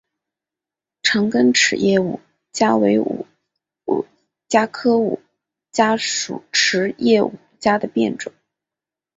[1.03, 2.19] 长梗匙叶五
[2.51, 3.27] 加为五
[4.47, 5.21] 加科五
[5.71, 8.33] 加属匙叶五加的变种。